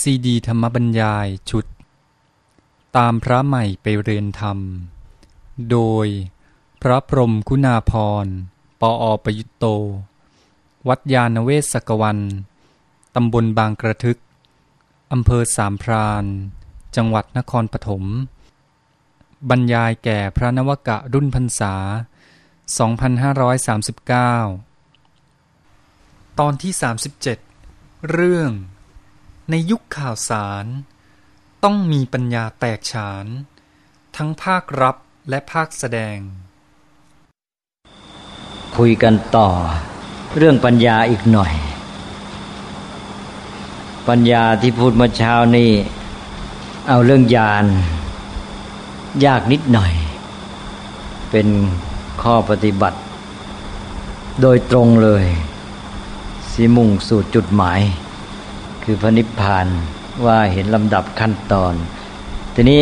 [0.00, 1.66] ซีดีธรรมบรรยายชุด
[2.96, 4.58] ตามพระใหม่ไปเรียนธรรม
[5.70, 6.06] โดย
[6.82, 7.92] พระพรมคุณาพ
[8.24, 8.26] ร
[8.80, 9.64] ปออประยุตโต
[10.88, 12.18] วัดยาณเวศกวัน
[13.14, 14.18] ตำบลบางกระทึก
[15.12, 16.24] อำเภอสามพราน
[16.96, 18.04] จังหวัดนครปฐม
[19.50, 21.74] บรรยายแก่พระนวกะรุ่นพรรษา
[23.84, 26.72] 2539 ตอนที่
[27.60, 28.50] 37 เรื่อง
[29.50, 30.66] ในยุคข่าวสาร
[31.64, 33.26] ต้องมีปัญญาแตกฉาน
[34.16, 34.96] ทั้งภาครับ
[35.28, 36.18] และภาคแสดง
[38.76, 39.48] คุยกันต่อ
[40.36, 41.52] เรื่องปัญญาอีกหน่อย
[44.08, 45.70] ปัญญาที่พูดมื่อเช้านี้
[46.88, 47.64] เอาเรื่องญาณ
[49.24, 49.92] ยากนิดหน่อย
[51.30, 51.48] เป็น
[52.22, 52.98] ข้อปฏิบัติ
[54.40, 55.24] โดยตรงเลย
[56.52, 57.80] สิมุ่งสู่จุดหมาย
[58.84, 59.66] คือพระนิพพาน
[60.24, 61.74] ว่าเห็นลำดับขั้นตอน
[62.54, 62.80] ทีนี้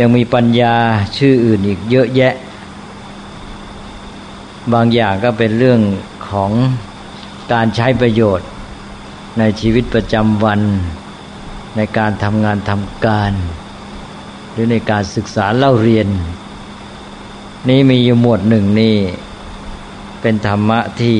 [0.00, 0.74] ยังมีปัญญา
[1.16, 2.34] ชื่ออื่นอีกเยอะแยะ
[4.72, 5.80] บางอย่างก็เป็นเรื่อง
[6.30, 6.50] ของ
[7.52, 8.48] การใช้ประโยชน์
[9.38, 10.60] ในชีวิตประจำวัน
[11.76, 13.32] ในการทำงานทำการ
[14.52, 16.08] หรือในการศึกษาเล่าเรียน
[17.68, 18.96] นี่มีอยู่หมวดหนึ่งนี่
[20.20, 21.16] เป็นธรรมะที่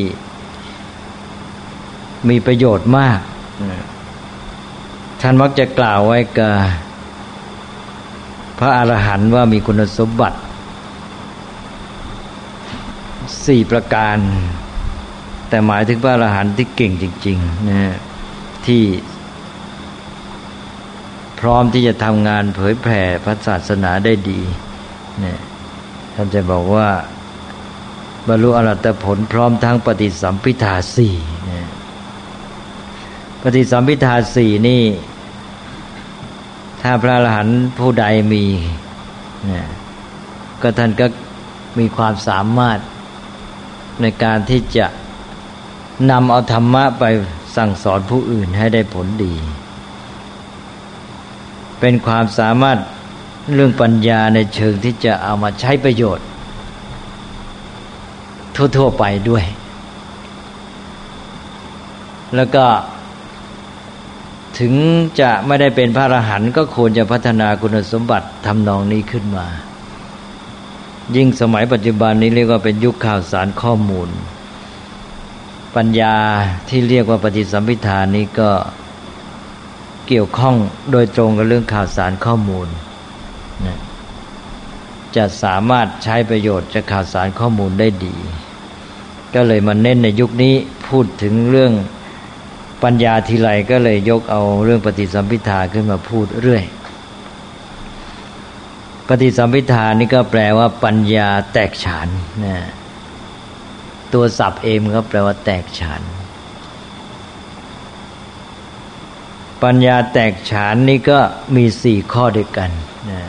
[2.29, 3.21] มีประโยชน์มาก
[5.21, 6.55] ท่านมักจะกล่าวไว้กับ
[8.59, 10.39] พระอรหันต์ว่ามีคุณสมบัติ
[13.45, 14.19] สี่ประการ
[15.49, 17.97] แต่หมายถึงพระอรหันต์ที่เก่งจริงๆนะ
[18.67, 18.83] ที่
[21.41, 24.41] พร้อมที่จะทำงานเผยแผ่พระศาสนาได้ดี
[25.25, 25.39] นะ
[26.15, 26.89] ท่านจะบอกว่า
[28.29, 31.17] บรรลุอรัตผลพร้อมทั้งปฏิสัมพิทาสี่
[33.43, 34.85] ปฏิสัมพิทาสี่นี่
[36.83, 38.45] ถ้าพระอรหันต์ผู้ใดมี
[39.51, 39.63] นะ
[40.63, 41.07] ก็ท่านก็
[41.79, 42.79] มีความสามารถ
[44.01, 44.87] ในการที่จะ
[46.11, 47.05] นำเอาธรรมะไป
[47.57, 49.35] สั่งสอนผู้อื่นให้ได้ผลดี
[51.81, 52.79] เป็นความสามารถ
[53.55, 56.27] เรื่องปัญญาในเชิงที่จะเอามาใช้ประโยชน์
[58.77, 59.45] ทั่ว ๆ ไปด้วย
[62.37, 62.65] แล้วก็
[64.59, 64.75] ถึง
[65.21, 69.47] จะไม่ได้เป็นพระอรหันต์ก็ควรจะพัฒนาคุณสมบัติทำนองนี้ขึ้นมา
[71.17, 74.09] ยิ่งสมัยปัจจุบันนี้เรียกว่าเป็นยุคข่าวสารข้อมูล
[75.77, 76.15] ปัญญา
[76.69, 78.51] ที่เรียกว่าปฏิสัมพิธานี้ก็
[80.09, 80.57] เกี่ยวข้อง
[80.93, 82.69] โดยตรงกับเรื่องข่าวสารข้อมูล
[83.67, 83.79] นะ
[85.17, 88.17] จะสามารถใช้ประโยชน์จากข่าวสารข้อมูลได้ดี
[89.35, 90.55] ก็เลยมาเน้นในยุคนี้
[90.89, 91.73] พูดถึงเรื่อง
[92.83, 96.65] ปัญญาทีไรก็เลยยกเอาเรื่องปฏิสัมพิทาขึ้นมาพูดเรื่อย
[99.09, 102.09] ปฏิสัมพิทานี่ก็แปลว่า ปัญญาแตกฉาน
[102.45, 102.59] นะ
[104.13, 106.03] ตัวศัพท์เองก็แปลว่า แตกฉาน
[109.63, 111.19] ปัญญาแตกฉานนี่ก็
[111.57, 112.71] มีสี่ข้อด้วยกัน
[113.11, 113.23] นะ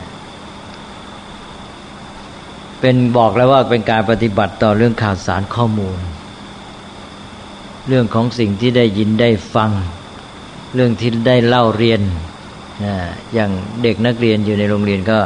[2.80, 5.98] เป็นบอกแล้วว่าเป็นการปฏิบัติต่อเรื่องข่าวสารข้อมูล
[7.88, 9.70] เรื่องของสิ่งที่ได้ยินได้ฟัง
[10.74, 12.00] เรื่องที่ได้เล่าเรียน
[13.34, 13.50] อย่าง
[13.82, 15.18] เด็กนักเรียนอยู่ในโรงเรียนก็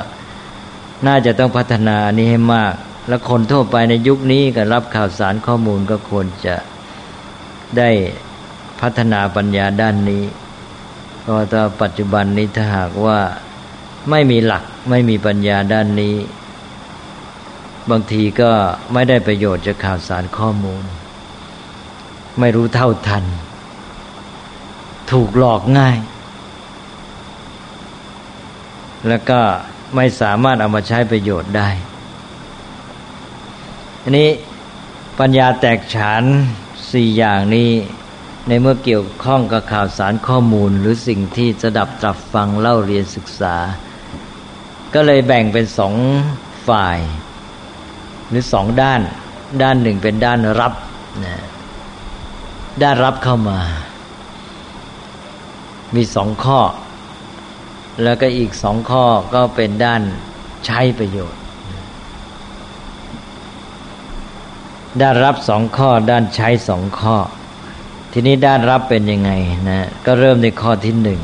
[1.07, 2.75] น่าจะต้องพัฒนานี้ให้มาก
[3.09, 6.57] และคนทั่วไปในยุคนี้ก็รับข่าวสารข้อมูลก็ควรจะ
[7.79, 7.91] ได้
[8.81, 10.25] พัฒนาปัญญาด้านนี้
[11.21, 13.19] เพราะถ้าปัจจุบันนี้ถ้าหากว่า
[14.11, 16.17] ไม่มีหลักไม่มีปัญญาด้านนี้
[17.91, 18.51] บางทีก็
[18.93, 20.85] ไม่ได้ประโยชน์จากข่าวสารข้อมูล
[22.41, 23.25] ไม่รู้เท่าทัน
[25.11, 25.99] ถูกหลอกง่าย
[29.09, 29.41] แล้วก็
[29.97, 31.69] ไม่สามารถเอามาใช้ประโยชน์ได้
[34.03, 34.31] อันนี้
[35.19, 36.23] ปัญญาแตกฉาน
[36.93, 37.71] สี่อย่างนี้
[38.49, 43.57] ในเมื่อเกี่ยวข้องกับข่าวสารข้อมูลหรือสิ่งที่สดับตรับฟังเล่าเรียนศึกษา
[44.95, 45.95] ก็เลยแบ่งเป็นสอง
[46.69, 46.99] ฝ่าย
[48.29, 49.01] หรือสองด้าน
[49.63, 50.73] ด้านหนึ่งเป็นด้านรับ
[51.25, 51.43] นะ
[52.81, 53.61] ได้รับเข้ามา
[55.95, 56.61] มีสองข้อ
[58.03, 59.05] แล้วก็อีกสองข้อ
[59.35, 60.03] ก็เป็นด้าน
[60.67, 61.41] ใช้ประโยชน์
[65.01, 67.17] ด้านรับสองข้อด้านใช้สองข้อ
[68.13, 69.31] ทีนี้ด้านรับเป็นยังไง
[69.69, 71.21] นะก็เริ่มในข้อที่หนึ่ง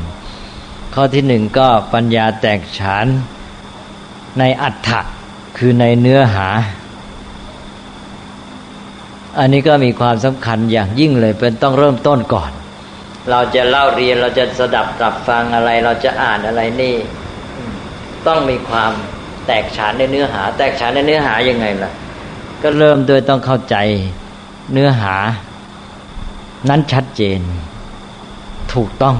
[0.95, 3.07] ข้อที่หนึ่งก็ปัญญาแตกฉาน
[4.39, 5.01] ในอัฏฐะ
[5.57, 6.47] คือในเนื้อหา
[9.39, 12.51] อันนี้ก็มีความสำคัญอย่างยิ่งเลยเป็นต้องเริ่มต้นก่อน
[13.29, 16.95] เราจะเล่าเรียนเราจะสดับตรับฟังอะไร เราจะอ่านอะไรนี่
[18.27, 18.91] ต้องมีความ
[19.45, 21.91] แตกฉานในเนื้อหา แตกฉานในเนื้อหายังไงล่ะ
[22.63, 23.75] ก็เริ่มโดยต้องเข้าใจ
[24.73, 25.15] เนื้อหา
[26.69, 27.39] นั้นชัดเจน
[28.73, 29.15] ถูกต้อง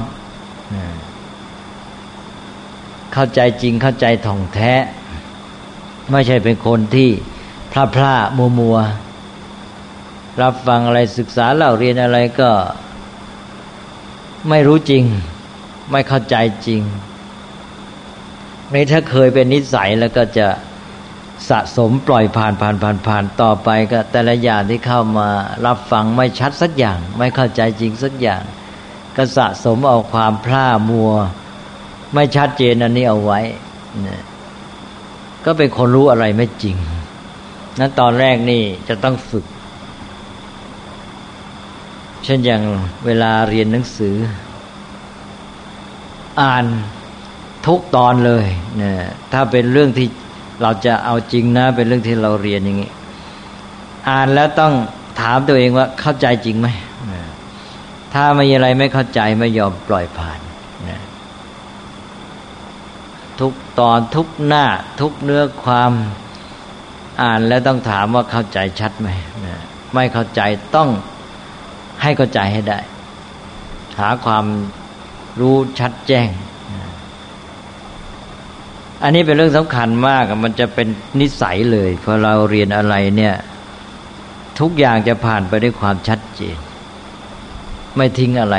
[3.14, 4.74] เข้าใจจริงเข้าใจท่องแท้
[6.12, 7.10] ไม่ใช่เป็นคนที่
[7.72, 8.78] พลาดพลาดมัวมัว
[10.42, 12.52] รับฟังอะไรศึกษาเล่าเรียนอะไรก็
[14.50, 15.04] ไม่รู้จริง
[15.92, 16.36] ไม่เข้าใจ
[16.68, 16.82] จริง
[18.74, 20.48] นี่ถ้าเคยเป็นนิสัยแล้วก็จะ
[21.50, 25.30] สะสมปล่อยผ่านผ่านผ่านผ่านต่อไปก็ แต่ละอย่างที่เข้ามา
[25.66, 28.42] รับฟังไม่ชัดสักอย่าง ไม่เข้าใจจริงสักอย่าง
[29.18, 31.12] ก็สะสมเอาความพร่ามัว
[32.14, 33.40] ไม่ชัดเจนอันนี้เอาไว้
[34.08, 34.22] นะ
[35.46, 36.76] ก็เป็นคนรู้อะไรไม่จริง
[37.80, 39.46] นั้นตอนแรกนี่จะต้องฝึก
[42.24, 42.62] เช่นอย่าง
[43.06, 44.16] เวลาเรียนหนังสือ
[46.42, 46.66] อ่าน
[47.66, 48.46] ทุกตอนเลย
[48.78, 48.96] เนี่ย
[49.32, 50.08] ถ้าเป็นเรื่องที่
[50.62, 52.92] เราจะเอาจริงนะ เป็นเรื่องที่เราเรียนอย่างนี้
[54.10, 54.74] อ่านแล้วต้อง
[55.22, 56.68] ถามตัวเองว่าเข้าใจจริงไหม
[58.14, 60.40] ถ้าไม่อะไรไม่เข้าใจไม่ยอมปล่อยผ่าน
[60.90, 61.02] นะ
[63.40, 64.66] ทุกตอนทุกหน้า
[65.02, 65.92] ทุกเนื้อความ
[67.22, 69.10] อ่านแล้วต้องถามว่าเข้าใจชัดไหม
[69.46, 69.62] นะ
[69.94, 70.42] ไม่เข้าใจ
[70.76, 70.90] ต้อง
[72.02, 72.80] ให้เข้าใจให้ได้
[74.00, 74.46] หาความ
[75.40, 76.28] รู้ชัดแจ้ง
[79.04, 80.88] อันนี้เป็นเรื่องสำคัญมากมันจะเป็น
[81.20, 83.36] นิสัยเลยพอเราเรียนอะไรเนี่ย
[84.60, 86.58] ทุกอย่างจะผ่านไปด้วยความชัดเจน
[87.98, 88.58] ไม่ทิ้งอะไร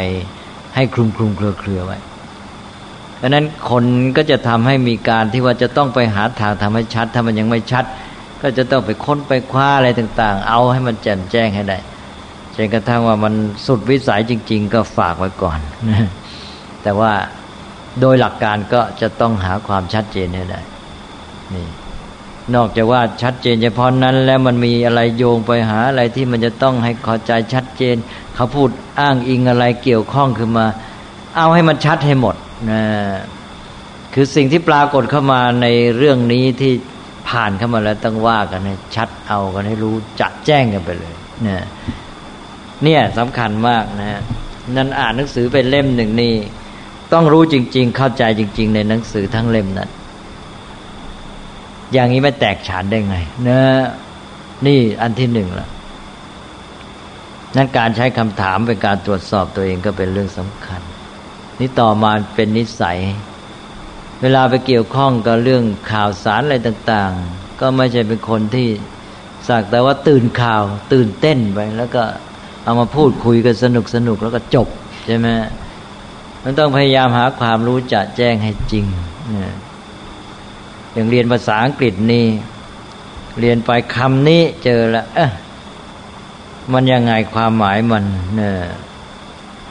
[0.74, 1.98] ให้คลุมคลุมเครือเครือไว้
[3.16, 3.84] เพราะนั้นคน
[4.16, 7.84] ก็จะทำให้มีการที่ว่าจะต้องไปหาทางทำให้ชัด ถ้ามันยังไม่ชัด
[8.42, 11.78] ก็จะต้องไปค้นไปคว้าอะไรต่าง ๆ เอาให้มันแจ่มแจ้งให้ได้
[12.56, 13.34] จนกระทั่งว่ามัน
[13.66, 15.58] สุดวิสัยจริง ๆ ก็ฝากไว้ก่อน
[16.82, 17.12] แต่ว่า
[18.00, 20.60] โดยหลักการก็จะต้องหาความชัดเจนให้ได้
[21.54, 21.66] นี่
[22.54, 27.96] นอกจากว่าชัดเจนเฉพาะนั้น แล้วมันมีอะไรโยงไปหาอะไรที่มันจะต้องให้เข้าใจชัดเจน
[28.34, 28.68] เขาพูด
[29.00, 30.66] อ้างอิงอะไรเกี่ยวข้องขึ้นมา
[31.36, 32.36] เอาให้มันชัดให้หมด
[32.70, 32.82] นะ
[34.14, 35.66] คือสิ่งที่ปรากฏเข้ามาใน
[35.96, 36.72] เรื่องนี้ที่
[37.28, 41.14] ผ่านเข้ามาแล้วต้องว่ากันให้ชัดเอากันให้รู้จัดแจ้งกันไปเลย
[41.46, 41.64] นะ
[42.84, 44.20] เนี่ยสำคัญมากนะฮะ
[44.76, 46.34] นั่นอ่านหนังสือเป็นเล่มหนึ่งนี่
[47.12, 49.90] ต้องรู้จริง ๆ เข้าใจจริง ๆ ในหนังสือทั้งเล่มนั้น
[51.92, 53.60] อย่างนี้ไม่แตกฉานได้ไงเนะ
[54.66, 55.68] นี่อันที่หนึ่งละ
[57.56, 60.80] นั้นการใช้คำถามเป็นการตรวจสอบตัวเองก็เป็นเรื่องสำคัญ
[61.60, 62.98] นี่ต่อมาเป็นนิสัย
[64.22, 68.68] เวลาไปเกี่ยวข้องกับเรื่องข่าวสารอะไรต่าง ๆ ก็ไม่ใช่เป็นคนที่
[69.48, 70.62] สักแต่ว่าตื่นข่าว
[70.92, 72.02] ตื่นเต้นไปแล้วก็
[72.62, 74.68] เอามาพูดคุยกันสนุกสนุกแล้วก็จบ
[75.06, 75.28] ใช่ไหม
[76.42, 78.84] มันต้องพยายามหาความรู้จะแจ้งให้จริง
[80.92, 82.26] อย่างเรียนภาษาอังกฤษนี่
[83.40, 85.18] เรียนไปคำนี้เจอแล้วเอ
[86.72, 88.04] มันยังไงความหมายมัน
[88.36, 88.54] เนี่ย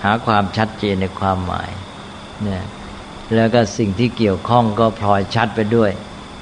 [0.03, 1.69] หาความชัดเจนในความหมาย
[2.43, 2.63] เนี่ย
[3.35, 5.91] แล้วก็สิ่งที่เกี่ยวข้องก็พลอยชัดไปด้วย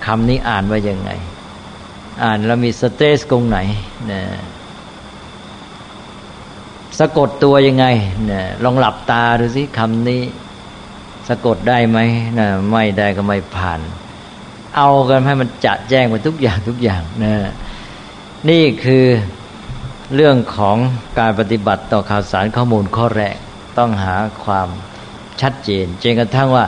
[0.06, 1.12] คำนี้อ่านว่ายังไง
[2.24, 3.58] อ่านแล้วมีสเตสตรงไหน
[4.08, 4.24] เนี่ย
[7.00, 7.86] สะกดตัวยังไง
[8.26, 10.24] เนี่ยลองหลับตาดูสิคำนี้
[11.28, 12.00] สะกดได้ไหม
[12.38, 13.80] นะไม่ได้ก็ไม่ผ่าน
[14.76, 17.34] เอากันให้มันจะแจ้งไปทุกอย่างทุกอย่างนะ
[18.50, 19.06] นี่คือ
[20.16, 20.78] เรื่องของ
[21.20, 23.36] การปฏิบัติต่อข่าวสารข้อมูลข้อแรก
[23.78, 24.68] ต้องหาความ
[25.42, 26.66] ชัดเจนจนกระทั่งว่า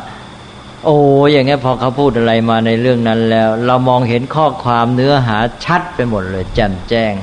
[0.86, 0.98] โอ้
[1.32, 7.14] อย่างเงี้ยพอเขาพูดอะไรมาในเรื่องนั้นแล้ว เรามองเห็นข้อความเนื้อหาชัดไปหมดเลยแจ่มแจ้ง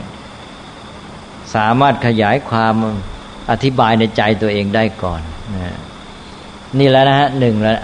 [1.54, 2.74] สามารถขยายความ
[3.50, 5.20] อธิบายในใจตัวเองได้ก่อน
[6.78, 7.80] นี่แล้วนะฮะหนึ่งแล้ว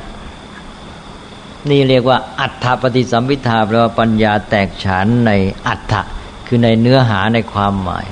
[1.70, 5.32] นี่เรียกว่า อัฏฐปฏิสัมพิทาแปลว่าปัญญาแตกฉานใน
[5.68, 6.02] อัฏฐะ
[6.46, 8.06] คือในเนื้อหาในความหมาย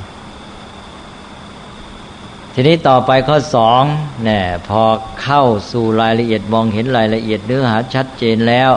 [2.54, 3.82] ทีนี้ต่อไปข้อสอง
[4.24, 4.82] เนี่ยพอ
[5.22, 5.42] เข้า
[5.72, 8.70] สู่รายละเอียดมองเห็นรายละเอียดเนื้อหาชัดเจนแล้ว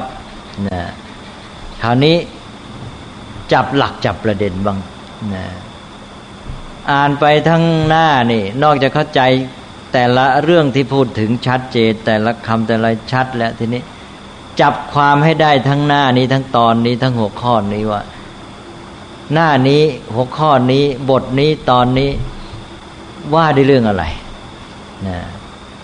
[0.68, 0.84] นะ
[1.82, 2.16] คราวนี้
[3.54, 4.78] จับหลักจับประเด็นบ้าง
[5.34, 5.46] นะ
[6.92, 9.22] อ่านไปทั้งหน้านี่ นอกจากเข้าใจ
[9.94, 13.82] แต่ละเรื่องที่พูดถึงชัดเจน แต่ละคำแต่ละชัดแล้วทีนี้
[14.62, 18.02] จับความให้ได้ทั้งหน้านี้ทั้งตอนนี้ทั้งหัวข้อนี้ว่า
[19.34, 22.10] หน้านี้หัวข้อนี้บทนี้ตอนนี้
[23.36, 24.06] ว่าด้เรื่องอะไร
[25.08, 25.18] นะ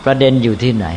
[0.04, 0.88] ประเด็นอยู่ที่ไหน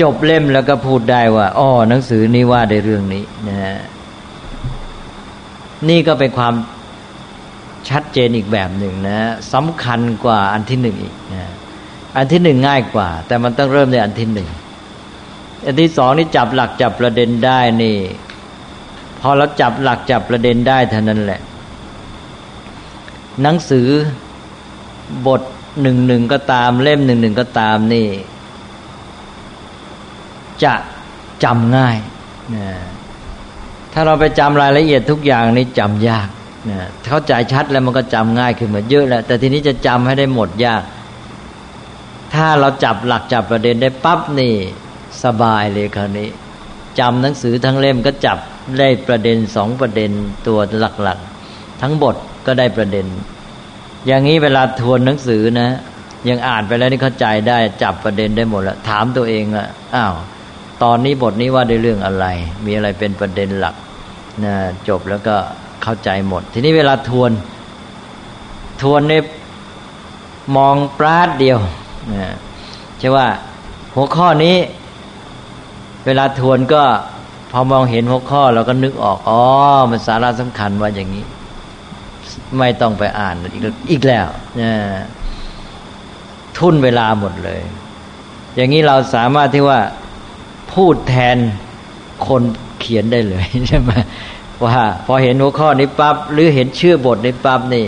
[0.00, 3.56] จบเล่มแล้วก็พูดได้ว่าอ๋อหนังสือนี้ว่าในเรื่องนี้นะ
[5.88, 6.54] นี่ก็เป็นความ
[7.88, 9.18] ชัดเจนอีกแบบหนึ่งนะ
[9.52, 11.50] สำคัญกว่าอันที่หนึ่งอีกนะ
[12.16, 14.48] อันที่หนึ่งง่ายกว่า แต่มันต้องเริ่มในอันที่หนึ่ง
[15.64, 17.96] อันที่สองนี่จับหลักจับประเด็นได้นี่
[19.20, 21.40] พอเราจับหลักจับประเด็นได้เท่านั้นแหละ
[23.42, 23.88] หนังสือ
[25.26, 25.42] บท
[25.82, 28.08] หนึ่งหนึ่งก็ตาม เล่มหนึ่งหนึ่งก็ตามนี่
[30.64, 30.74] จะ
[31.44, 31.96] จำง่าย
[32.56, 32.68] นะ
[33.92, 36.28] ถ้าเราไปจำรายละเอียดทุกอย่างนี่จำยาก
[36.70, 40.82] นะเข้าใจชัดแล้วมันก็จำง่ายขึ้นมาเยอะแล้วแต่ทีนี้จะจำให้ได้หมดยาก
[42.34, 44.54] ถ้าเราจับหลักจับประเด็นได้ปั๊บนี่
[45.24, 46.28] สบายเลยคราวนี้
[46.98, 48.38] จำหนังสือทั้งเล่มก็จับ
[48.78, 50.10] ได้ประเด็นสองประเด็น
[50.46, 50.58] ตัว
[51.02, 52.16] หลักๆ ทั้งบท
[52.46, 53.06] ก็ได้ประเด็น
[54.06, 55.68] อย่างนี้เวลาทวนหนังสือนะ
[56.28, 60.14] ยังอ่านไปแล้วนี่เข้าใจได้จับประเด็นได้หมดแล้วถามตัวเองละอ้าว
[60.82, 62.26] ตอนนี้บทนี้ว่าด้เรื่องอะไร
[62.66, 63.74] มีอะไรเป็นประเด็นหลัก
[64.44, 64.54] นะ
[64.88, 65.36] จบแล้วก็
[65.82, 67.30] เข้าใจหมด ทีนี้เวลาทวน
[68.82, 69.24] ทวนเนี่ย
[70.56, 71.58] มองปราดเดียว
[72.14, 72.34] นะ
[72.98, 73.26] ใช่ว่า
[73.94, 74.56] หัวข้อนี้
[76.06, 76.82] เวลาทวนก็
[77.52, 79.42] พอมองเห็นหัวข้อเราก็นึกออกอ๋อ
[79.90, 81.24] มันสาระสำคัญว่าอย่างนี้
[82.58, 84.26] ไม่ต้องไปอ่านอีกอีกแล้ว
[84.60, 84.72] นะ
[86.56, 87.60] ทุ่นเวลาหมดเลย
[88.56, 89.80] อย่างนี้เราสามารถที่ว่า
[90.72, 91.36] พูดแทน
[92.26, 92.42] คน
[92.80, 93.90] เขียนได้เลยใช่ไหม
[94.64, 97.86] ว่า พอเห็นหัวข้อนี้ปั๊บหรือเห็นชื่อบทนี้ปั๊บนี่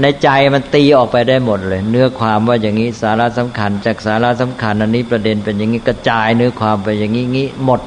[0.00, 7.80] ในใจมันตีออกไปได้หมดเลย เนื้อความว่าอย่างนี้สาระสำคัญ จากสาระสำคัญ อันนี้ประเด็นเป็นอย่างนี้กระจายเนื้อความไปอย่างนี้งี้หมด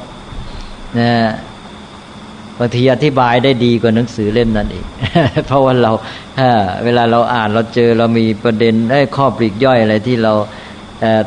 [1.00, 1.12] นะ
[2.60, 4.86] บางทีอธิบายได้ดีกว่าหนังสือเล่มนั้นอีก
[5.48, 5.92] เพราะว่าเรา
[6.84, 10.34] เวลาเราอ่านเราเจอเรามีประเด็นได้ข้อปลีกย่อยอะไรที่เรา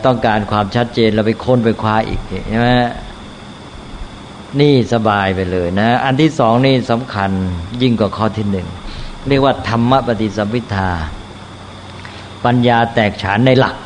[0.07, 2.69] ต้องการความชัดเจนเราไปค้นไปคว้าอีกใช่ไหม
[4.61, 7.31] นี่สบายไปเลยนะ อันที่สองนี่สำคัญ
[7.83, 8.69] ยิ่งกว่าข้อที่หนึ่ง
[9.29, 10.91] เรียกว่าธรรมปฏิสัมพิทา
[12.45, 13.77] ปัญญาแตกฉานในหลัก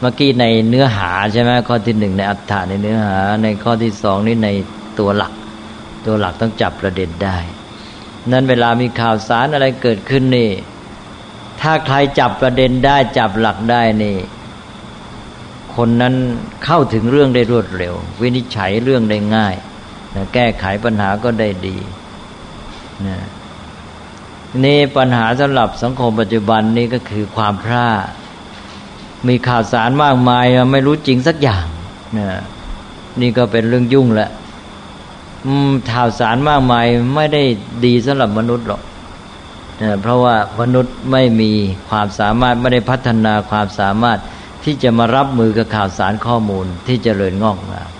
[0.00, 4.48] เมื่อกี้ในเนื้อหาใช่ไหมข้อที่หนึ่งในอัฏฐะในเนื้อหา ในข้อที่สองนี่ใน
[4.98, 5.32] ตัวหลัก
[6.06, 7.36] ตัวหลักต้องจับประเด็นได้
[8.32, 10.50] นั้นเวลามีข่าวสารอะไรเกิดขึ้นนี่
[11.60, 14.16] ถ้าใครจับประเด็นได้จับหลักได้นี่
[15.76, 16.14] คนนั้น
[16.64, 19.54] เข้าถึงเรื่องได้รวดเร็ว วินิจฉัยเรื่องได้ง่าย
[20.14, 21.76] นะแก้ไขปัญหาก็ได้ดี
[23.06, 23.18] นะ
[24.64, 28.08] นี่ปัญหาสำหรับสังคมปัจจุบันนี้ก็คือความพลาด
[29.28, 31.66] มีข่าวสารมากมายไม่รู้จริงสักอย่าง
[32.18, 32.28] นะ
[33.20, 34.30] นี่ก็เป็นเรื่องยุ่งแหละ
[35.92, 37.42] ข่าวสารมากมายไม่ได้
[37.84, 38.82] ดีสำหรับมนุษย์หรอก
[40.02, 41.52] เพราะว่ามนุษย์ไม่มี
[41.90, 44.18] ความสามารถไม่ได้พัฒนาความสามารถ
[44.64, 47.90] ที่จะมารับมือกับข่าวสารข้อมูลที่จเจริญงอกงาม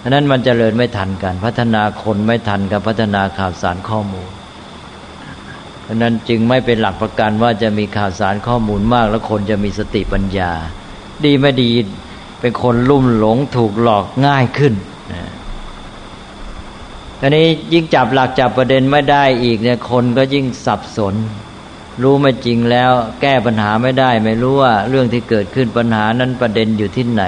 [0.00, 4.30] ดังนั้นมันจเจริญไม่ทันกัน พัฒนาคนไม่ทันกับพัฒนาข่าวสารข้อมูล
[5.82, 10.52] เพราะนั้นจึงไม่เป็นหลักประกันว่าจะมีข่าวสารข้อมูลมาก แล้วคนจะมีสติปัญญา
[11.24, 11.70] ดีไม่ดี
[12.40, 14.74] เป็นคนลุ่มหลงถูกหลอกง่ายขึ้น
[17.20, 21.14] อันนี้ยิ่งจับหลักจับประเด็นไม่ได้อีกเนี่ยคนก็ยิ่งสับสน
[22.02, 27.24] รู้ไม่จริงแล้ว แก้ปัญหาไม่ได้ ไม่รู้ว่าเรื่องที่เกิดขึ้นปัญหานั้นประเด็นอยู่ที่ไหน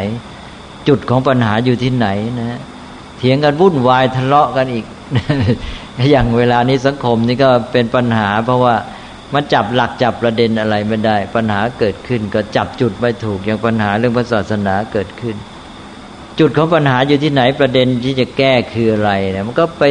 [0.88, 2.60] จุดของปัญหาอยู่ที่ไหนนะ
[3.18, 4.84] เถียงกันวุ่นวายทะเลาะกันอีก
[6.10, 8.74] อย่างเวลานี้สังคมนี่ก็เป็นปัญหา เพราะว่า
[9.34, 15.36] มันจับหลักจับประเด็นอะไรไม่ได้ ปัญหาเกิดขึ้น ก็จับจุดไม่ถูกอย่างปัญหาเรื่องศาสนาเกิดขึ้น
[16.40, 19.84] จุดของปัญหาอยู่ที่ไหนประเด็นที่จะแก้คืออะไรเนี่ยมันก็ไป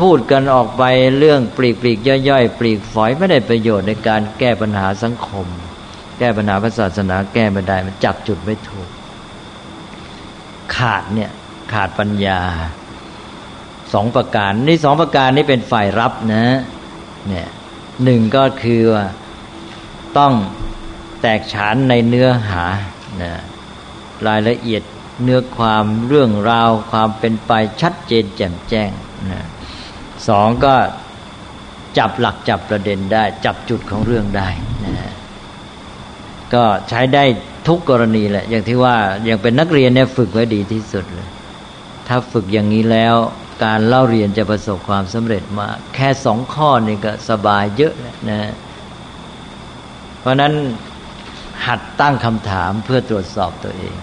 [0.00, 0.82] พูดกันออกไป
[1.18, 1.98] เรื่องปลีกปลีก
[2.28, 5.46] ย่อยๆ ปลีกฝอยไม่ได้ประโยชน์ในการแก้ปัญหาสังคม
[6.18, 8.88] แก้ปัญหาศาสนาแก้ไม่ได้มันจับจุดไม่ถูก
[10.76, 11.30] ขาดเนี่ย
[11.72, 12.40] ขาดปัญญา
[13.92, 16.44] สองประการนี่สองประการนี้เป็นฝ่ายรับนะ
[17.28, 17.48] เนี่ย
[18.04, 19.04] หนึ่งก็คือว่า
[20.18, 20.32] ต้อง
[21.20, 22.64] แตกฉานในเนื้อหา
[23.22, 23.32] นะ
[24.26, 24.82] รายละเอียด
[25.22, 28.90] เนื้อความเรื่องราวความเป็นไปชัดเจนแจ่มแจ้ง
[29.30, 29.44] นะ
[30.28, 30.74] สองก็
[31.98, 34.48] จับหลักจับประเด็นได้ จับจุดของเรื่องได้
[34.84, 35.12] นะ
[36.54, 37.24] ก็ใช้ได้
[37.68, 41.28] ทุกกรณีแหละ อย่างที่ว่าอย่างเป็นนักเรียนเนี่ยฝึกไว้ดีที่สุดเลย
[42.08, 43.14] ถ้าฝึกอย่างนี้แล้ว
[43.64, 47.94] การเล่าเรียนจะประสบความสำเร็จมากแค่สองข้อนี่ก็สบายเยอะ
[48.30, 48.52] นะ
[50.20, 50.52] เพราะนั้น
[51.66, 53.96] หัดตั้งคำถามเพื่อตรวจสอบตัวเอง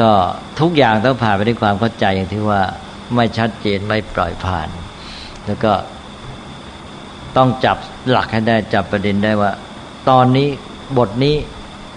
[0.00, 0.12] ก็
[0.60, 2.62] ทุกอย่างต้องผ่านไปด้วยความเข้าใจอย่างที่ว่า
[3.14, 4.68] ไม่ชัดเจนไม่ปล่อยผ่าน
[5.46, 5.72] แล้วก็
[7.36, 7.76] ต้องจับ
[8.10, 9.52] หลักให้ได้จับประเด็นได้ว่า
[10.08, 10.48] ตอนนี้
[10.98, 11.36] บทนี้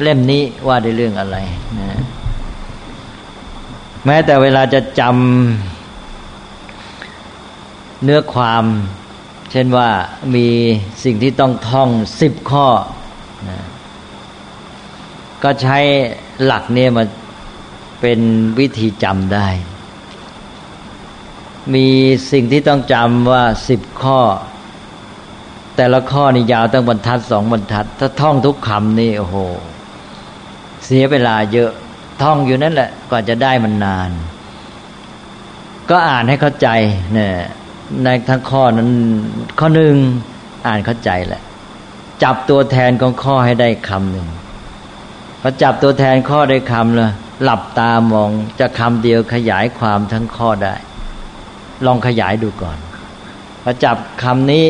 [0.01, 1.37] เล่มนี้ว่าได้เรื่องอะไร
[1.79, 1.91] นะ
[4.05, 5.11] แม้แต่เวลาจะจำ
[8.03, 8.63] เนื้อความ
[9.51, 9.89] เช่นว่า
[10.35, 10.47] มี
[11.03, 11.89] สิ่งที่ต้องท่อง
[12.21, 12.67] สิบข้อ
[13.49, 13.59] นะ
[15.43, 15.77] ก็ใช้
[16.43, 17.03] หลักเนี่ยมา
[18.01, 18.19] เป็น
[18.59, 19.47] วิธีจำได้
[21.75, 21.87] มี
[22.31, 24.19] สิ่งที่ต้องจำว่าสิบข้อ
[25.75, 29.37] แต่ละข้อนี่ยาวตั้งบรรทัดสองบรรทัด ถ้าท่องทุกคำนี่โอ้โห
[30.85, 31.71] เสียเวลาเยอะ
[32.23, 34.11] ท่องอยู่นั่นแหละกว่าจะได้มันนาน
[35.89, 36.69] ก็อ่านให้เข้าใจ
[37.13, 37.33] เนี่ย
[38.03, 38.89] ในทั้งข้อนั้น
[39.59, 39.95] ข้อหนึ่ง
[40.67, 41.41] อ่านเข้าใจแหละ
[42.23, 44.27] จับตัวแทนของข้อให้ได้คำหนึ่ง
[45.41, 47.11] พอจับตัวแทนข้อได้คำเลย
[47.43, 50.75] หลับตามองจะคำเดียวขยายความทั้งข้อได้
[51.85, 52.77] ลองขยายดูก่อน
[53.63, 54.65] พอจับคำนี้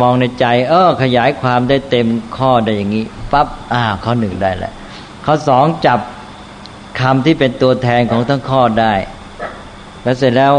[0.00, 2.06] มองในใจ เออ ขยายความได้เต็ม
[2.36, 4.72] ข้อได้อย่างนี้ปั๊บอ่า ข้อหนึ่งได้แหละ
[5.24, 5.98] ข้อสองจับ
[7.00, 8.94] คำที่เป็นตัวแทนของทั้งข้อได้
[10.02, 10.54] แล้วเสร็จแล้ว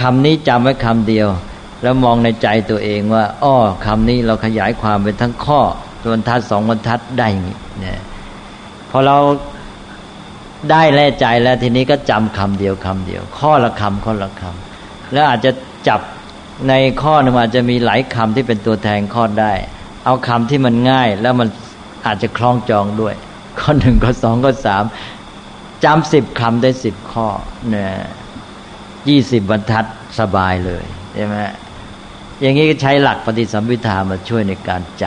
[0.00, 1.28] คำนี้จำไว้คำเดียว
[1.82, 3.56] แล้วมองในใจตัวเองว่า อ้อ
[3.86, 5.60] คำนี้เราขยายความเป็นทั้งข้อ
[6.12, 7.28] บรรทัดสองบรรทัดได้
[7.80, 8.00] เนี่ย
[8.90, 9.18] พอเรา
[10.70, 14.69] ได้แน่ใจแล้วทีนี้ก็จำคำเดียวคำเดียว ข้อละคำข้อละคำ
[15.12, 15.50] แล้วอาจจะ
[15.88, 16.00] จับ
[16.68, 19.52] ในข้อนึ่งอาจจะมีหลายคำที่เป็นตัวแทนข้อได้
[20.04, 21.48] เอาคำที่มันง่าย แล้วมัน
[22.06, 23.14] อาจจะคล้องจองด้วย
[23.58, 24.84] ข้อหนึ่งข้อสองข้อสาม
[25.84, 27.26] จำสิบคำได้สิบข้อ
[27.70, 27.92] เนี่ย
[29.08, 29.84] ยี่สิบบรรทัด
[30.18, 31.36] สบายเลยใช่ไหม
[32.40, 35.04] อย่างนี้ก็ใช้หลักปฏิสัมพิธามาช่วยในการจ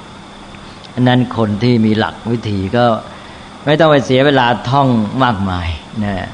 [0.00, 2.84] ำอันนั้นคนที่มีหลักวิธีก็
[3.64, 4.88] ไม่ต้องไปเสียเวลาท่อง
[5.24, 5.68] มากมาย
[6.04, 6.28] นะ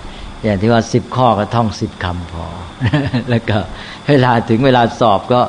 [0.47, 2.47] อย่างที่ว่าสิบข้อก็ท่องสิบคำพอ
[3.31, 3.59] แล้วก็
[4.09, 5.41] เวลาถึงเวลาสอบก็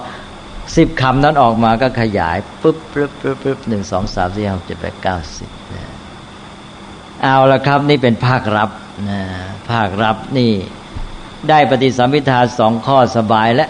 [0.78, 5.50] สิบคำนั้นออกมาก็ขยายปุ๊บปุ๊บปุ๊บปุ๊บหนึ่งสองสามสี่ห้าเจ็ดแปดเก้าสิบ
[7.24, 8.70] เอาละครับ นี่เป็นภาครับ
[9.10, 9.22] นะ
[9.70, 10.52] ภาครับนี่
[11.50, 13.70] ได้ปฏิสัมพิทาสองข้อสบายแล้ว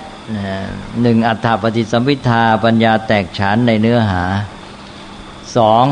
[1.02, 4.24] หนึ่งอัฏฐปฏิสัมพิทาปัญญาแตกฉานในเนื้อหา
[5.58, 5.86] สอง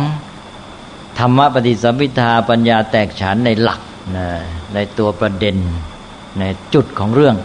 [1.19, 3.81] ธรรมปฏิสัมพิทาปัญญาแตกฉานในหลัก
[4.15, 4.27] นะ
[4.73, 5.57] ในตัวประเด็น
[6.39, 7.35] ในจุดของเรื่อง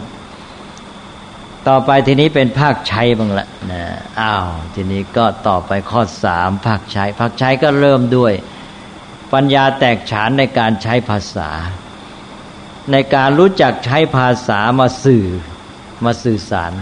[1.67, 3.83] ต่อไปทีนี้เป็นภาคใช้บ้างละนะ
[4.19, 4.45] อ้าว
[4.75, 8.33] ทีนี้ก็ต่อไปข้อสามภาคใช้ภาคใช้ก็เริ่มด้วย
[9.33, 11.49] ปัญญาแตกฉานในการใช้ภาษา
[12.91, 15.25] ในการรู้จักใช้ภาษามาสื่อ
[16.03, 16.73] มาสื่อสาร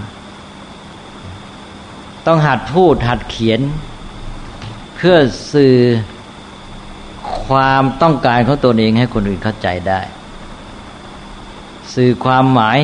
[2.25, 3.61] ต้องหัดพูดหัดเขียน
[4.95, 5.17] เพื่อ
[5.53, 5.75] สื่อ
[7.49, 10.01] ความต้องการของตัวเองให้คนอื่นเข้าใจได้
[11.95, 12.79] สื่อความหมาย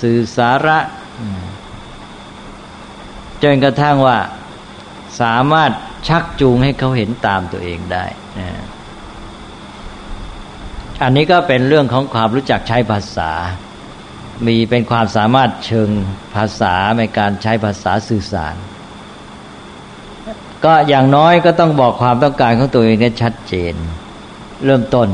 [0.00, 0.78] สื่อสาระ
[3.42, 4.18] จนกระทั่งว่า
[5.20, 5.70] สามารถ
[6.08, 8.04] ชักจูงให้เขาเห็นตามตัวเองได้
[11.02, 13.32] อันนี้ก็เป็นเรื่องของความรู้จักใช้ภาษา
[14.46, 15.90] มีเป็นความสามารถเชิง
[16.34, 18.54] ภาษาในการใช้ภาษาสื่อสาร
[20.64, 23.74] ก็อย่างน้อยก็ต้องบอกความต้องการของตัวเองให้ชัดเจน
[24.64, 25.08] เริ่มต้น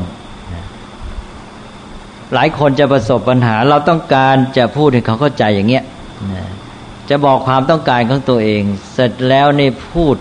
[2.33, 5.83] หลายคนจะประสบปัญหา เราต้องการจะพูดให้เขาเข้าใจอย่างเงี้ย
[7.09, 8.61] จะบอกความต้องการของตัวเอง
[8.93, 10.15] เสร็จแล้วนี่พูด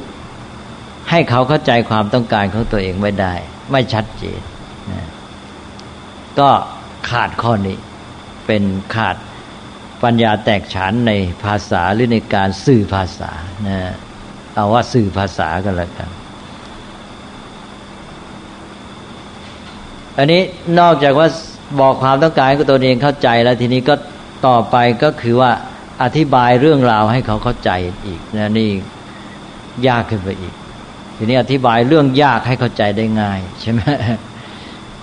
[1.10, 3.34] ให้เขาเข้าใจความต้องการของตัวเองไม่ได้
[3.70, 4.40] ไม่ชัดเจน
[6.38, 6.50] ก็
[7.10, 7.76] ขาดข้อนี้
[8.46, 8.62] เป็น
[8.94, 9.16] ขาด
[10.02, 11.12] ปัญญาแตกฉานใน
[11.44, 13.32] ภาษาหรือในการสื่อภาษา
[13.68, 13.78] นะ
[14.54, 16.08] เอาว่าสื่อภาษากันแล้วกัน
[20.18, 20.42] อันนี้
[20.80, 21.28] นอกจากว่า
[21.80, 23.94] บอกความต้องการของตัวเองเข้าใจแล้วทีนี้ก็
[24.46, 25.50] ต่อไปก็คือว่า
[26.02, 27.70] อธิบายเรื่องราวให้เขาเข้าใจ
[28.06, 28.70] อีกนะนี่
[29.88, 30.54] ยากขึ้นไปอีก
[31.16, 33.80] ทีนี้อธิบายเรื่องยากให้เข้าใจได้ง่ายใช่ไหม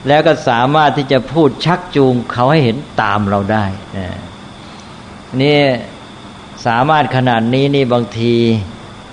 [0.07, 3.65] แล้วก็สามารถที่จะพูดชักจูงเขาให้เห็นตามเราได้
[3.97, 4.07] นะ
[5.41, 5.59] นี่
[6.65, 8.33] สามารถขนาดนี้นี่บางที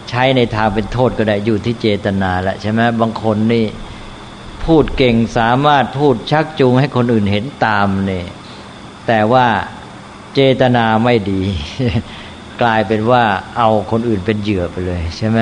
[0.09, 3.67] ใช้ในทางเป็นโทษก็ได้อยู่ที่เจตนาแหละใช่ไหมบางคนนี่
[4.65, 8.27] พูดเก่งสามารถพูดชักจูงให้คนอื่นเห็นตามเนี่ย
[9.07, 9.47] แต่ว่า
[10.35, 11.43] เจตนาไม่ดี
[12.63, 13.23] กลายเป็นว่า
[13.59, 15.41] เอาคนอื่นเป็นเหยื่อไปเลยใช่ไหม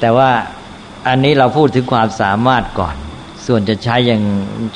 [0.00, 0.30] แต่ว่า
[1.08, 2.96] อันนี้เราพูดถึงความสามารถก่อน
[3.46, 4.22] ส่วนจะใช้อย่าง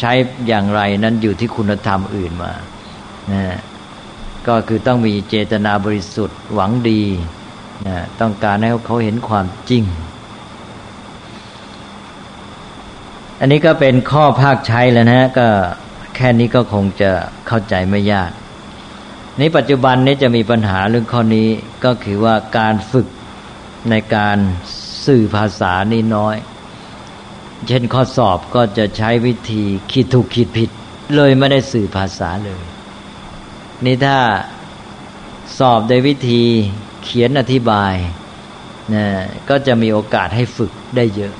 [0.01, 0.12] ใช้
[0.49, 2.53] อย่างไรนั้นอยู่ที่คุณธรรมอื่นมา
[3.33, 3.59] นะ
[4.46, 7.03] ก็คือต้องมีเจตนาบริสุทธิ์หวังดี
[7.88, 9.85] นะต้องการให้เขาเห็นความจริง
[13.40, 15.49] อันนี้ก็เป็นข้อภาคใช้แล้วนะก็
[16.16, 17.11] แค่นี้ก็คงจะ
[17.47, 18.31] เข้าใจไม่ยาก
[19.38, 21.49] ในปัจจุบันนี้จะมีปัญหาเรื่องข้อนี้
[21.85, 23.07] ก็คือว่าการฝึก
[23.90, 24.38] ในการ
[25.07, 26.37] สื่อภาษานี่น้อย
[27.66, 29.62] เช่นข้อสอบก็จะใช้วิธี
[29.93, 30.71] คิดถูกคิดผิด
[31.16, 32.62] เลยไม่ได้สื่อภาษาเลย
[33.85, 34.19] นี่ถ้า
[35.59, 36.45] สอบโดยวิธี
[37.04, 37.94] เขียนอธิบาย
[38.94, 39.04] นะ
[39.48, 41.34] ก็จะมีโอกาสให้ฝึกได้เยอะ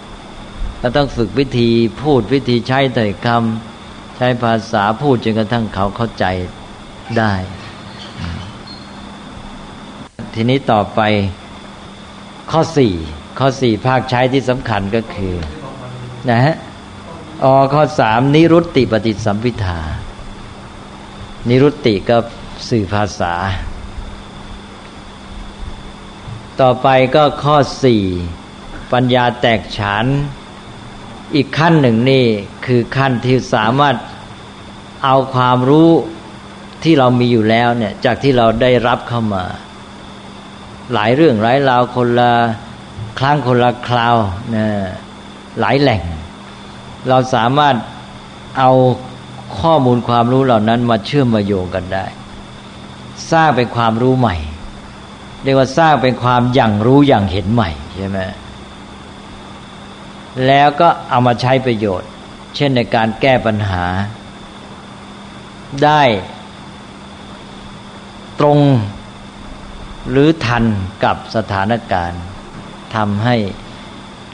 [0.80, 1.70] เราต้องฝึกวิธี
[2.02, 6.24] พูดวิธีใช้ถ้อยคำใช้ภาษาพูดจนกระทั่งเขาเข้าใจ
[7.18, 7.32] ได้
[10.34, 11.00] ทีนี้ต่อไป
[12.50, 12.92] ข้อสี่
[13.38, 15.34] ข้อสี่ภาคใช้ที่สำคัญก็คือ
[16.30, 16.54] นะฮะ
[17.44, 19.80] อ๋อข้อสามนิรุตติปฏิสัมพิทา
[21.48, 22.16] นิรุตติก็
[22.68, 23.32] สื่อภาษา
[26.60, 28.04] ต่อไปก็ข้อสี่
[28.92, 30.06] ปัญญาแตกฉาน
[31.34, 32.24] อีกขั้นหนึ่งนี่
[32.66, 33.96] คือขั้นที่สามารถ
[35.04, 35.90] เอาความรู้
[36.82, 39.44] ที่เรามีอยู่แล้วเนี่ยจากที่เราได้รับเข้ามา
[40.92, 42.32] หลายเรื่องหลายราวคนละ
[43.18, 44.16] ครั้งคนละคราว
[44.54, 44.66] นะ
[45.60, 46.02] หลายแหล่ง
[47.08, 47.76] เราสามารถ
[48.58, 48.70] เอา
[49.60, 52.06] ข้อมูลความรู้เหล่านั้นมาเชื่อมมาโยงกันได้
[53.30, 54.36] สร้างเป็นความรู้ใหม่
[55.42, 58.18] เรียกว่าสร้างเป็นความอย่างรู้อย่างเห็นใหม่ใช่ไหม
[60.46, 62.11] แล้วก็เอามาใช้ประโยชน์
[62.57, 63.85] เช่นในการแก้ปัญหา
[65.85, 66.03] ได้
[68.40, 68.59] ตรง
[70.11, 70.64] หรือทัน
[71.05, 72.22] กับสถานการณ์
[72.96, 73.37] ทำให้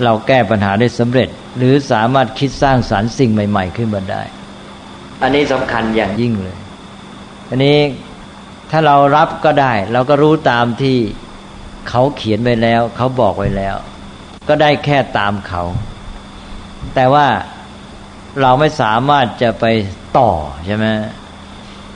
[0.05, 4.23] เราแก้ปัญหาได้สำเร็จ หรือสามารถคิดสร้างสารรค์สิ่งใหม่ ๆ ขึ้นมาได้
[5.23, 6.57] อันนี้สำคัญอย่างยิ่งเลย
[7.51, 7.79] อันนี้
[8.71, 10.99] ถ้าเรารับก็ได้ เราก็รู้ตามที่
[11.89, 13.77] เขาเขียนไว้แล้ว เขาบอกไว้แล้ว
[14.49, 15.63] ก็ได้แค่ตามเขา
[16.95, 17.27] แต่ว่า
[18.41, 19.65] เราไม่สามารถจะไป
[20.19, 20.31] ต่อ
[20.67, 20.87] ใช่ไหม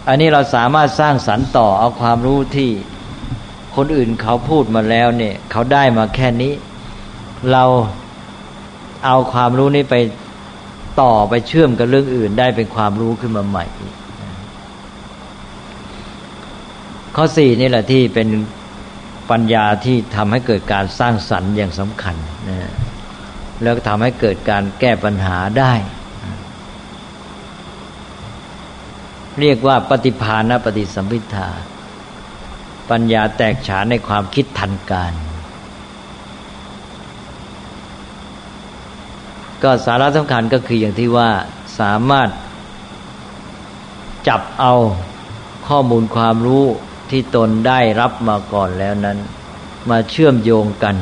[0.08, 2.70] อันนี้เราสามารถสร้างสรรค์ต่อเอาความรู้ที่
[3.76, 6.52] คนอื่นเขาพูดมาแล้วเนี่ย เขาได้มาแค่นี้
[7.52, 7.64] เรา
[9.04, 9.96] เอาความรู้นี้ไป
[11.00, 13.94] ต่อไปเชื่อมกับเรื่องอื่น ได้เป็นความรู้ขึ้นมาใหม่อีก
[17.16, 18.28] ข้อสี่นี่แหละที่เป็น
[19.30, 22.16] ปัญญาที่ทำให้เกิดการสร้างสรรค์อย่างสำคัญ
[22.48, 22.70] นะ
[23.62, 25.72] แล้วก็ทำให้เกิดการแก้ปัญหาได้
[29.40, 31.50] เรียกว่าปฏิภาณปฏิสัมพิทา
[32.90, 35.12] ปัญญาแตกฉานในความคิดทันการ
[39.62, 41.30] ก็สาระสำคัญก็คืออย่างที่ว่า
[41.80, 42.28] สามารถ
[44.28, 44.74] จับเอา
[45.68, 46.66] ข้อมูลความรู้
[47.10, 49.18] ที่ตนได้รับมาก่อนแล้วนั้น
[49.90, 50.96] มาเชื่อมโยงกัน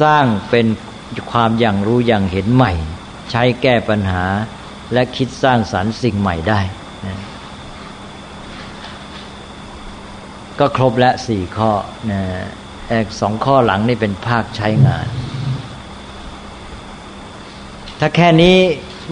[0.00, 0.66] สร้างเป็น
[1.32, 2.72] ความอย่างรู้อย่างเห็นใหม่
[3.30, 4.24] ใช้แก้ปัญหา
[4.92, 6.60] และคิดสร้างสารรค์สิ่งใหม่ได้
[7.06, 7.18] นะ
[10.58, 11.72] ก็ครบและสี่ข้อ
[12.10, 12.20] นะ
[12.88, 15.06] แอกสองข้อหลังนี่เป็นภาคใช้งาน
[18.00, 18.56] ถ้าแค่นี้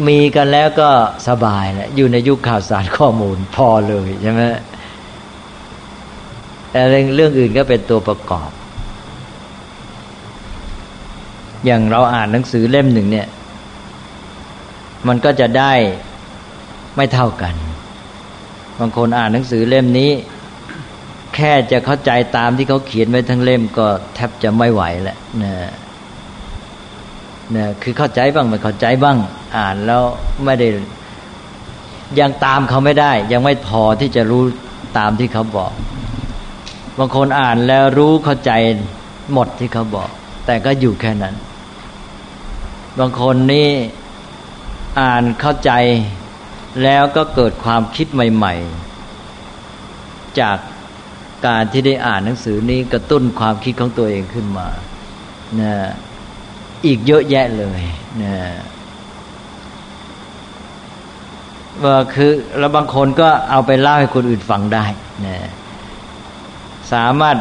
[0.08, 0.90] มีกันแล้วก็
[1.28, 4.42] สบายแหละอยู่ในยุคข่าวสารข้อมูลพอเลยใช่ไหม
[6.70, 8.50] แต่เรื่องอื่นก็เป็นตัวประกอบ
[11.66, 13.28] อย่างเราอ่านหนังสือเล่มหนึ่งเนี่ย
[15.08, 15.72] มันก็จะได้
[16.96, 17.54] ไม่เท่ากัน
[18.78, 20.10] บางคนอ่านหนังสือเล่มนี้
[21.34, 25.52] แค่จะเข้าใจตามที่เขาเขียนไว้ทั้งเล่มก็แทบจะไม่ไหวแล้วนะ
[27.56, 29.16] นะคือเข้าใจบ้างไม่เข้าใจบ้าง
[29.56, 30.02] อ่านแล้ว
[30.44, 30.68] ไม่ได้
[32.20, 34.42] ยังตามเขาไม่ได้ ยังไม่พอที่จะรู้
[34.98, 35.72] ตามที่เขาบอก
[37.00, 38.52] บางคนอ่านแล้วรู้เข้าใจ
[39.32, 40.10] หมดที่เขาบอก
[40.46, 41.34] แต่ก็อยู่แค่นั้น
[42.98, 43.68] บางคนนี่
[45.00, 45.72] อ่านเข้าใจ
[46.82, 48.54] แล้วก็เกิดความคิดใหม่
[49.46, 50.58] ๆ จาก
[51.46, 54.68] การที่ได้อ่านหนังสือนี้กระตุ้นความคิดของตัวเองขึ้นมา
[55.60, 55.72] นะ
[56.86, 57.80] อีกเยอะแยะเลย
[58.22, 58.34] นะ
[61.84, 64.84] ว่าคือแล้วบางคนก็เอาไปเล่าให้คนอื่นฟังได้
[65.26, 65.48] นะ
[66.92, 67.36] สามารถ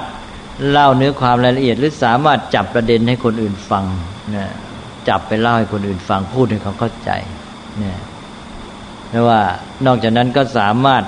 [0.69, 3.85] เล่าเนื้อความรายละเอียด หรือสามารถจับประเด็นให้คนอื่นฟัง
[4.35, 4.47] นะ
[5.09, 7.12] จับไปเล่าให้คนอื่นฟังพูดให้เขาเข้าใจ
[7.83, 7.99] นะ
[9.09, 9.41] แล้วว่า
[9.85, 11.03] นอกจากนั้นก็สามารถ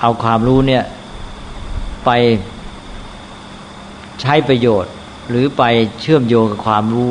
[0.00, 0.84] เอาความรู้เนี่ย
[2.04, 2.10] ไป
[4.20, 4.92] ใช้ประโยชน์
[5.30, 5.64] หรือไป
[6.00, 7.10] เชื่อมโยงกับความรู้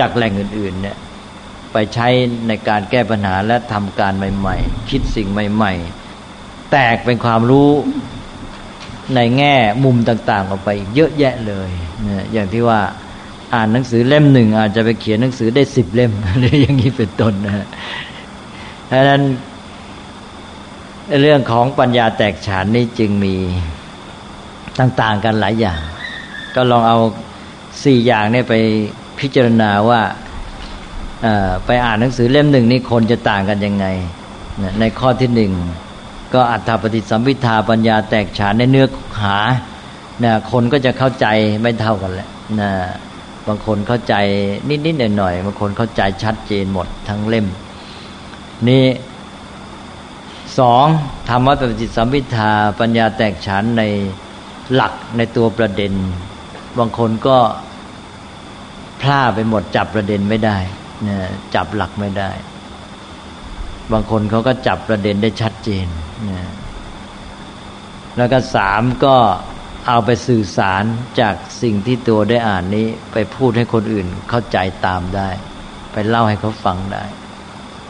[0.00, 0.96] จากแหล่งอื่น ๆ เนี่ย
[1.72, 2.08] ไปใช้
[2.48, 5.72] ในการแก้ปัญหาและทำการใหม่ ๆ คิดสิ่งใหม่
[6.22, 7.70] ๆ แตกเป็นความรู้
[9.14, 11.70] ในแง่มุมต่างๆออกไปเยอะแยะเลย
[12.02, 12.80] เนี่ยอย่างที่ว่า
[13.54, 17.66] อ่านหนังสือเล่มหนึ่งอาจจะไปเขียนหนังสือได้สิบเล่มหรืออย่างนี้เป็นต้นนะ
[18.90, 19.22] ดังนั้น
[21.20, 23.34] เรื่องของปัญญาแตกฉานนี้จึงมี
[24.80, 25.80] ต่างๆกันหลายอย่าง
[26.54, 26.98] ก็ลองเอา
[27.84, 28.54] สี่อย่างนี้ไป
[29.18, 30.00] พิจารณาว่า
[31.66, 33.86] ไปอ่านหนังสือเล่มหนึ่งนี่คนจะต่างกันยังไง
[34.80, 35.52] ในข้อที่หนึ่ง
[36.34, 38.86] ก็อัตถปฏิสัมพิทาปัญญาแตกฉานในเนื้อ
[39.22, 39.38] หา
[40.24, 41.26] นะคนก็จะเข้าใจ
[41.62, 42.28] ไม่เท่ากันแหละ
[42.60, 42.70] นะ
[43.46, 44.14] บางคนเข้าใจ
[44.86, 47.46] นิดๆหน่อยๆบางคนเข้าใจชัดเจนหมดทั้งเล่ม
[48.68, 48.84] นี่
[50.58, 50.86] สอง
[51.28, 53.82] ธรรมะปฏิสัมพิทาปัญญาแตกฉานใน
[54.74, 55.92] หลักในตัวประเด็น
[56.78, 57.36] บางคนก็
[59.00, 60.58] พลาดไปหมดจับประเด็นไม่ได้
[61.08, 61.16] นะ
[61.54, 62.30] จับหลักไม่ได้
[63.92, 65.86] บางคนเขาก็จับประเด็นได้ชัดเจน
[66.30, 66.42] นะ
[68.16, 69.16] แล้วก็สามก็
[69.88, 70.84] เอาไปสื่อสาร
[71.20, 75.28] จากสิ่งที่ตัวได้อ่านนี้ ไปพูดให้คนอื่นเข้าใจตามได้
[75.92, 77.04] ไปเล่าให้เขาฟังได้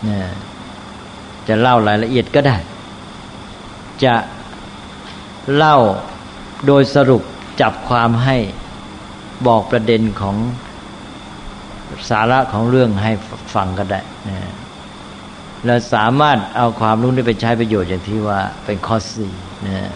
[0.08, 0.20] นะ
[1.48, 2.56] จะเล่ารายละเอียดก็ได้
[4.04, 4.14] จะ
[5.54, 5.76] เล่า
[6.66, 7.22] โดยสรุป
[7.60, 8.36] จับความให้
[9.46, 10.36] บอกประเด็นของ
[12.10, 13.12] สาระของเรื่องให้
[13.54, 14.38] ฟังก็ได้นะ
[15.66, 19.32] และสามารถเอาความรู้นี้ไปใช้ประโยชน์อย่างที่ว่าเป็นข้อสี่
[19.66, 19.92] นะ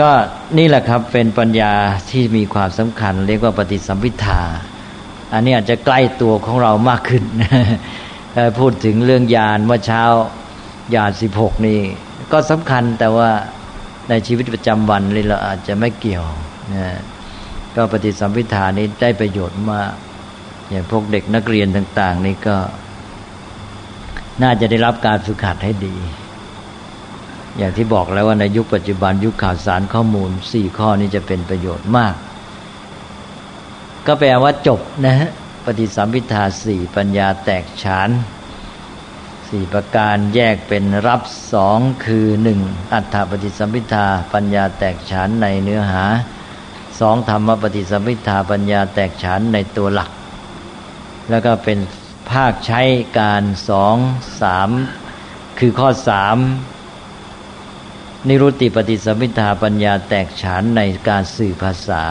[0.00, 0.10] ก็
[0.58, 1.72] นี่แหละครับเป็นปัญญา
[2.10, 4.42] ที่มีความสำคัญ เรียกว่าปฏิสัมพิทา
[5.32, 7.24] อันนี้อาจจะใกล้ตัวของเรามากขึ้น
[8.58, 10.02] พูดถึงเรื่องยานเมื่อเช้า
[10.94, 11.80] ยานสิบหกนี่
[12.32, 13.30] ก็สำคัญแต่ว่า
[14.08, 16.24] ในชีวิตประจำวันเลยเราอาจจะไม่เกี่ยว
[16.74, 16.86] นะ
[17.76, 19.92] ก็ปฏิสัมพิธานี้ได้ประโยชน์มาก
[20.70, 22.56] อย่างพวกเด็กนักเรียนต่าง ๆ นี่ก็
[24.42, 25.96] น่าจะได้รับการฝึกหัดให้ดี
[27.56, 32.14] อย่างที่บอกแล้วว่าในยุคปัจจุบันยุคข่าวสารข้อมูลสี่ข้อนี้จะเป็นประโยชน์มาก
[34.06, 35.30] ก็แปลว่าจบนะฮะ
[35.64, 38.10] ปฏิสัมพิทาสี่ปัญญาแตกฉาน
[39.48, 41.22] สี่ประการแยกเป็นรับ
[41.52, 42.60] สองคือหนึ่ง
[42.92, 46.04] อัฏฐปฏิสัมพิทาปัญญาแตกฉานในเนื้อหา
[47.00, 50.10] สองธรรมปฏิสัมพิทาปัญญาแตกฉานในตัวหลัก
[51.30, 51.78] แล้วก็เป็น
[52.32, 52.82] ภาคใช้
[53.18, 53.96] การสอง
[54.40, 54.70] สาม
[55.58, 56.36] คือข้อสาม
[58.28, 62.04] นิรุตติปฏิสัมพิทาปัญญาแตกฉานในการสื่อภาษา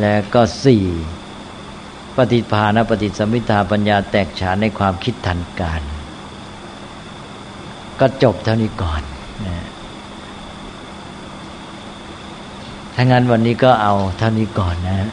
[0.00, 0.84] และก็สี่
[2.16, 5.82] ปฏิภาณปฏิสัมพิทาปัญญาแตกฉานในความคิดทันการ
[8.00, 9.02] ก็จบเท่านี้ก่อน
[9.46, 9.66] นะ
[12.94, 15.08] ถ้างั้นวันนี้ก็เอาเท่านี้ก่อนนะ